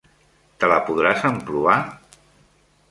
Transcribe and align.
Te 0.63 0.69
la 0.71 0.79
podràs 0.87 1.27
emprovar? 1.31 1.77